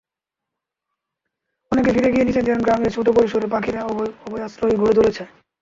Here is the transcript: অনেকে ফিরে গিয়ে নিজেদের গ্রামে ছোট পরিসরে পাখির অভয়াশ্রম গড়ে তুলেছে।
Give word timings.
অনেকে 1.71 1.89
ফিরে 1.95 2.09
গিয়ে 2.13 2.27
নিজেদের 2.27 2.63
গ্রামে 2.65 2.89
ছোট 2.95 3.07
পরিসরে 3.17 3.47
পাখির 3.53 3.75
অভয়াশ্রম 4.25 4.69
গড়ে 4.81 4.93
তুলেছে। 4.97 5.23